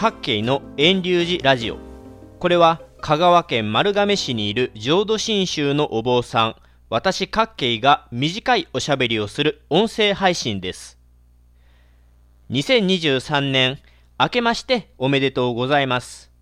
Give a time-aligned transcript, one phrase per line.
[0.00, 1.76] 各系の遠流寺ラジオ。
[2.38, 6.56] これは香川県丸亀市にいる浄土真宗のお坊さん。
[6.88, 10.98] 私各系が短いおしゃべりをする音声配信です。
[12.48, 13.78] 2023年
[14.18, 16.32] 明けましておめでとうございます。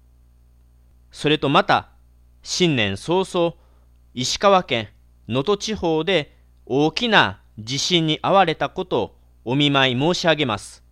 [1.11, 1.88] それとまた
[2.45, 3.56] 新年早々
[4.14, 4.88] 石川県
[5.27, 6.32] 能登地方で
[6.64, 10.84] 大きな地震に遭われたことをお見舞い申し上げます。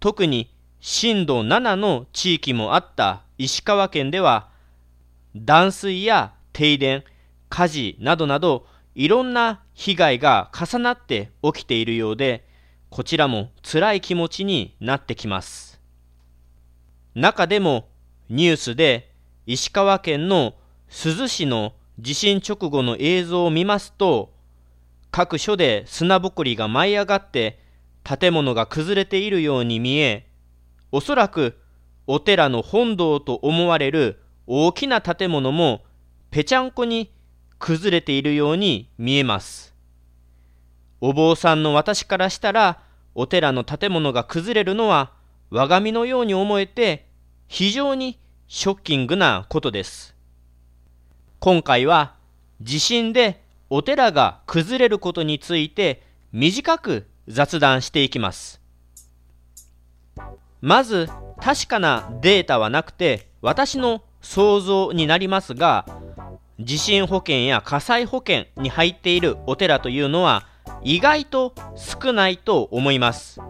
[0.00, 4.48] 特に震度7の地域もあった石川県では
[5.34, 7.04] 断水や停電
[7.48, 12.46] 火事などなどいろんな被害が重なって起きているようで
[12.90, 15.80] こちらも辛い気持ちになってきます。
[17.14, 17.88] 中でも
[18.28, 19.12] ニュースで
[19.46, 20.54] 石川県の
[20.88, 24.32] 珠洲市の地震直後の映像を見ますと
[25.10, 27.58] 各所で砂ぼこりが舞い上がって
[28.04, 30.27] 建物が崩れているように見え
[30.92, 31.58] おそらく
[32.06, 35.82] お寺の本堂と思われる大きな建物も
[36.30, 37.12] ぺちゃんこに
[37.58, 39.74] 崩れているように見えます。
[41.00, 42.80] お坊さんの私からしたら
[43.14, 45.12] お寺の建物が崩れるのは
[45.50, 47.06] 我が身のように思えて
[47.46, 50.14] 非常にショッキングなことです。
[51.40, 52.14] 今回は
[52.60, 56.02] 地震でお寺が崩れることについて
[56.32, 58.57] 短く雑談していきます。
[60.60, 61.08] まず
[61.40, 65.86] 確かなデータはなくて私の想像になりますが
[66.60, 70.46] 地震保険や火災保険に入っているお寺というのは
[70.82, 73.40] 意外と少ないと思います。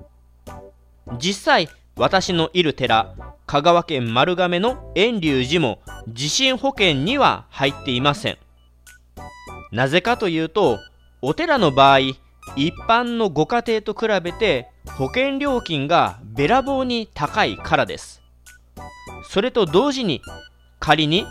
[1.19, 3.15] 実際私のいる寺
[3.47, 8.39] 香川県丸亀の遠隆寺も地震保険には入っていません。
[9.73, 10.79] なぜかというと
[11.23, 12.01] お寺の場合
[12.57, 18.21] 一般のご家庭と比べて保険料金がべらぼうに高いからです。
[19.31, 20.23] それと同時に
[20.81, 21.25] 仮に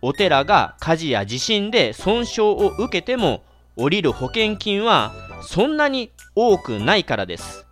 [0.00, 3.42] お寺が火事や地震で損傷を受けても
[3.74, 5.12] 降りる保険金は
[5.42, 7.66] そんなに多くないからです。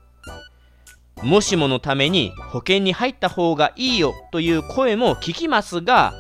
[1.23, 6.15] もしものために保険に入った方がいいよという声も聞きますが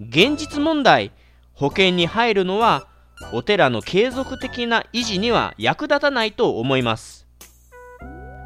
[0.00, 1.12] 現実問題
[1.52, 2.86] 保険に入るのは
[3.34, 7.21] お寺の継続的な維持には役立たないと思います。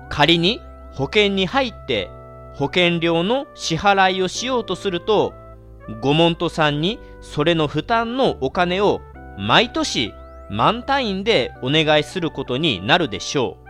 [0.09, 0.61] 仮に
[0.93, 2.11] 保険に入って
[2.55, 5.35] 保険料の支払いをしようとすると
[6.01, 9.01] ご門徒さんにそれの負担のお金を
[9.39, 10.15] 毎年
[10.51, 13.67] 満単位でお願いすることになるでしょう。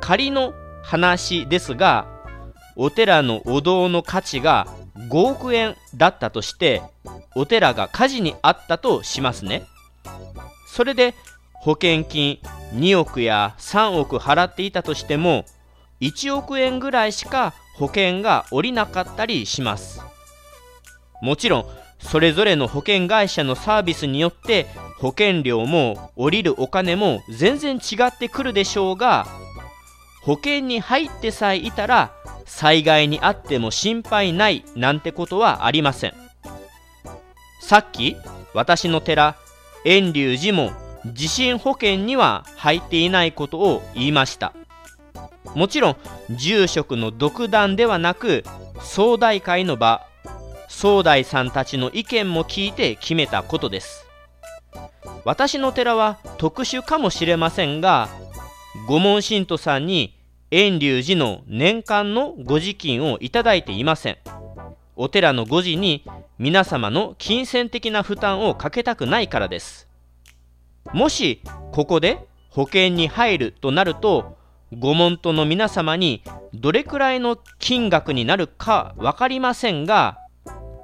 [0.00, 2.06] 仮の話ですが
[2.76, 4.68] お寺のお堂の価値が
[5.08, 6.82] 5億円だったとして
[7.34, 9.64] お寺が火事にあったとしますね。
[10.68, 11.14] それで
[11.54, 12.38] 保険金
[12.76, 15.44] 2億や3億払っていたとしても
[16.00, 20.00] 1億円ぐらいしか保険が下りなかったりします。
[21.22, 21.66] もちろん
[21.98, 24.66] それぞれの保険会社のサービスによって
[24.98, 29.26] 保険料も下りるお金も全然違ってくるでしょうが
[30.22, 32.12] 保険に入ってさえいたら
[32.44, 36.14] 災害にあっても心配ないなんてことはありません。
[37.60, 38.16] さっき
[38.54, 39.36] 私の寺
[39.84, 40.70] 遠隆寺も
[41.14, 44.52] 地震保険には入っていないことを言いました。
[45.54, 45.96] もちろん
[46.30, 48.44] 住職の独断ではなく
[48.80, 50.06] 総代会の場
[50.68, 54.06] 総代さんたちの意見も聞いて決めたことです。
[55.24, 58.08] 私の寺は特殊かもしれませんが
[58.86, 60.16] 御門信徒さんに
[60.50, 64.18] 遠隆寺の年間のご時金をいただいていません。
[64.94, 66.04] お寺の誤字に
[66.38, 69.85] 皆様の金銭的な負担をかけたくないからです。
[70.92, 71.42] もし
[71.72, 74.36] ここで保険に入るとなると
[74.78, 76.22] ご門徒の皆様に
[76.54, 80.18] どれくらいの金額になるか分かりませんが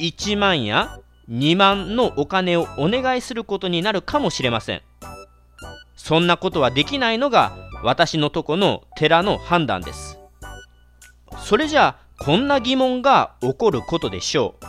[0.00, 0.98] 1万や
[1.28, 4.82] 2万のお金をお願いすることになるかもしれません。
[5.96, 7.52] そんなことはできないのが
[7.84, 10.18] 私のとこの寺の判断です。
[11.38, 14.64] それじゃあこんな疑問が起こることでしょう。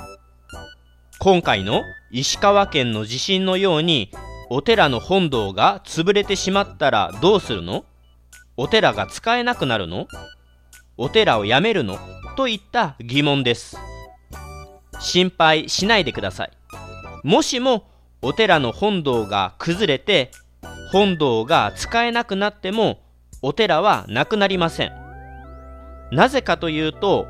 [1.20, 1.82] 今回の
[2.12, 4.12] 石川県の地震のように
[4.56, 7.86] お寺の本堂が潰れてしまったらどうするの？
[8.56, 10.08] お寺が使えなくなるの？
[10.96, 11.98] お寺を辞めるの？
[12.38, 13.76] といった疑問です。
[15.00, 16.52] 心配しないでください。
[17.24, 17.88] もしも
[18.22, 20.30] お寺の本堂が崩れて
[20.92, 23.00] 本堂が使えなくなっても
[23.42, 24.92] お寺はなくなりません。
[26.12, 27.26] なぜかというと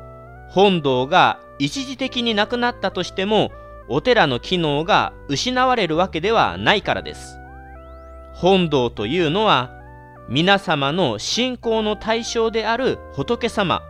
[0.50, 3.50] 本堂が一時的になくなったとしても
[3.88, 7.38] お寺の機能が失われるわけではないからです。
[8.34, 9.70] 本堂というのは
[10.28, 13.82] 皆様の信仰の対象である仏様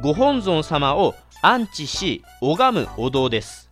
[0.00, 3.70] ご本尊様を安置し拝むお堂です。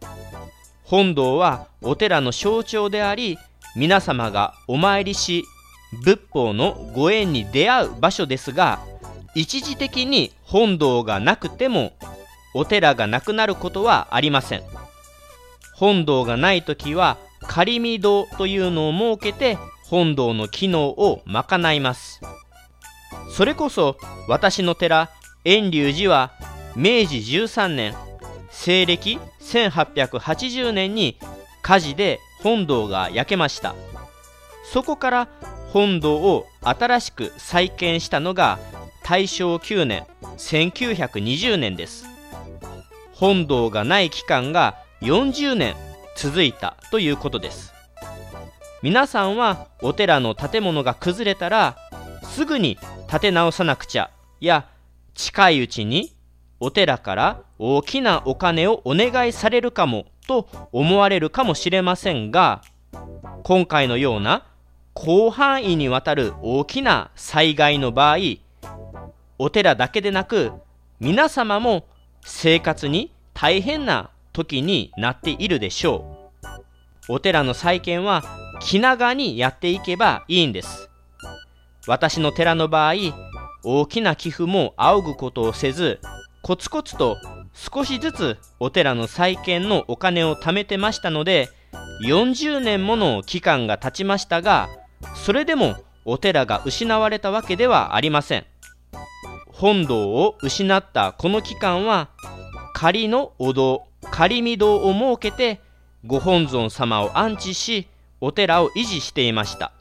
[0.85, 3.39] 本堂はお寺の象徴であり
[3.77, 5.45] 皆様がお参りし
[6.05, 8.81] 仏法のご縁に出会う場所ですが
[9.35, 11.93] 一時的に本堂がなくても
[12.55, 14.63] お寺がなくなることはありません。
[15.75, 22.21] 本堂がない時は仮見堂というのを設けて本堂の機能を賄います。
[23.31, 23.97] それこそ
[24.29, 25.11] 私の寺
[25.45, 26.33] 遠隆寺は
[26.77, 27.95] 明治13年
[28.51, 31.19] 西暦1880年に
[31.63, 33.75] 火事で本堂が焼けました。
[34.73, 35.29] そこから
[35.73, 38.59] 本堂を新しく再建したのが
[39.03, 42.07] 大正9年1920年です。
[43.15, 45.75] 本堂がない期間が40年
[46.17, 47.75] 続いたということです。
[48.83, 51.77] 皆さんはお寺の建物が崩れたら
[52.23, 52.79] すぐに
[53.09, 54.11] 建て直さなくちゃ
[54.41, 54.69] や
[55.15, 56.15] 近いうちに
[56.61, 62.63] お寺から大きなお金をお願いされるかもと思われるかもしれませんが
[63.43, 64.47] 今回のような
[64.97, 68.19] 広範囲にわたる大きな災害の場合
[69.39, 70.53] お寺だけでなく
[71.01, 71.87] 皆様も
[72.25, 76.31] 生活に大変な時になっているでしょ
[77.09, 77.15] う。
[77.15, 78.23] お寺の再建は
[78.61, 80.89] 気長にやっていけばいいんです。
[81.87, 82.95] 私の寺の場合
[83.65, 86.01] 大きな寄付も仰ぐことをせず
[86.43, 87.17] コツコツと
[87.55, 91.49] 少しずつお寺の再建のお金を貯めてましたので
[92.05, 94.69] 40年もの期間が経ちましたが
[95.15, 98.47] それでもお寺が失われたわけではありません。
[99.49, 102.09] 本堂を失ったこの期間は
[102.75, 103.85] 仮のお堂。
[104.11, 105.61] 仮御堂を設けて
[106.07, 107.89] ご本尊様を安置し
[108.21, 109.73] お寺を維持していました。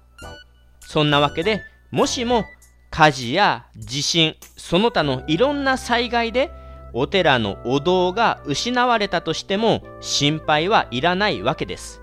[0.79, 2.43] そんなわけでもしも
[2.89, 6.51] 火事や地震その他のいろんな災害で
[6.93, 12.01] お寺のお堂が失われたとしても心配はいらないわけです。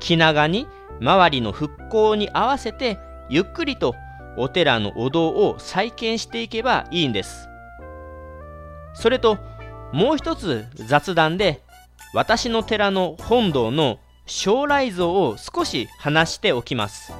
[0.00, 0.66] 気長に
[1.00, 2.98] 周りの復興に合わせて
[3.28, 3.94] ゆっくりと
[4.36, 7.48] お寺のお堂を再建していけばいいんです。
[8.94, 9.38] それと
[9.92, 11.62] もう一つ雑談で
[12.14, 17.12] 私の寺の本堂の将来像を少し話しておきます。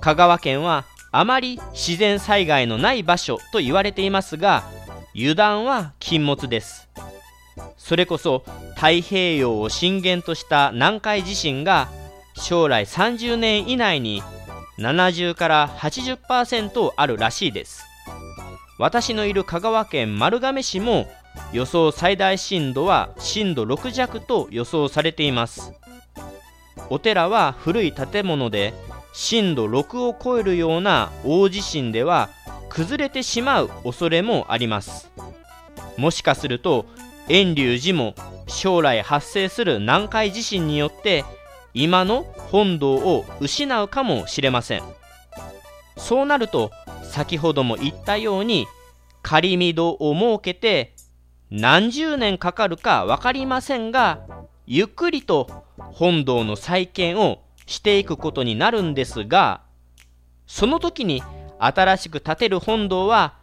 [0.00, 4.64] 香川県はあまり自然災害のない場所と言われていますが
[5.14, 6.88] 油断は禁物です。
[7.76, 11.88] それこそ太平洋を震源とした南海地震が
[12.34, 14.22] 将来30年以内に
[14.78, 17.84] 70から80%あるらしいです。
[18.78, 21.06] 私のいる香川県丸亀市も
[21.52, 25.72] 予想最大震度は震度6弱と予想されています。
[26.90, 28.74] お寺は古い建物で
[29.12, 32.28] 震度6を超えるような大地震では
[32.68, 35.10] 崩れてしまう恐れもあります。
[35.96, 36.86] もしかすると
[37.28, 38.14] 遠隆寺も
[38.46, 41.24] 将来発生する南海地震によって
[41.74, 44.82] 今の本堂を失うかもしれません。
[45.96, 46.70] そうなると
[47.02, 48.66] 先ほども言ったように
[49.22, 50.92] 仮御堂を設けて
[51.50, 54.26] 何十年かかるか分かりませんが
[54.66, 59.62] ゆっくりと本堂の再建をしていくことになるんですが
[60.46, 61.22] その時に
[61.58, 63.34] 新しく建てる本堂は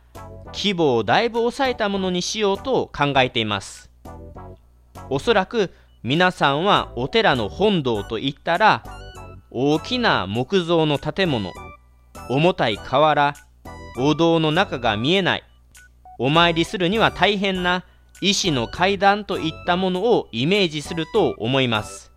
[0.48, 3.90] 規模をだいぶ抑えたものにしようと考えています。
[5.10, 5.74] おそらく
[6.04, 8.84] 皆さんはお寺の本堂といったら
[9.52, 11.52] 大きな木造の建物
[12.30, 13.36] 重たい瓦
[13.98, 15.44] お堂の中が見えない
[16.20, 17.84] お参りするには大変な
[18.30, 22.12] 石の階段といったものをイメージすると思います。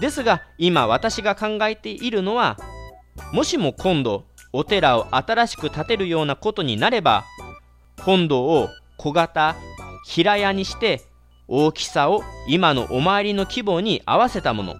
[0.00, 2.56] ですが今私が考えているのは
[3.32, 7.24] もしも今度お寺を新しく建てるようなことになれば
[8.02, 9.56] 本堂を小型
[10.06, 11.02] 平屋にして
[11.48, 14.76] 大きさを今のお参りの規模に合わせたもの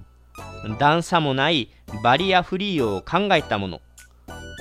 [0.78, 1.70] 段差もない
[2.02, 3.80] バリアフリーを考えたもの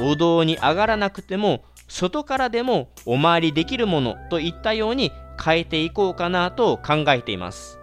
[0.02, 5.12] お堂に上がらなくても外からでもお参りできるものといったように
[5.42, 7.80] 変えていこうかなと考えています。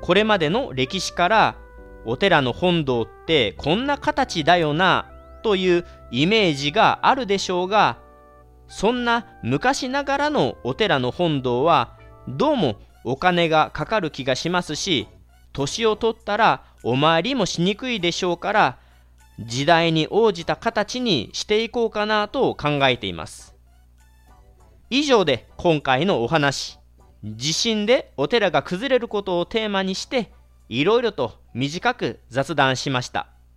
[0.00, 1.56] これまでの歴史から
[2.04, 5.10] お寺の本堂ってこんな形だよな
[5.42, 7.98] というイメージがあるでしょうが
[8.68, 15.08] そんな昔ながらのお寺の本堂はどうもお金がかかる気がしますし
[15.52, 18.78] 年を取ったらお参りもしにくいでしょうから
[19.40, 23.55] 時代に応じた形にしていこうかなと考えています。
[24.88, 26.78] 以上で今回のお話。
[27.24, 30.30] 地震でお寺が崩れることをテーマにして
[30.68, 33.35] いろいろと短く雑談しました。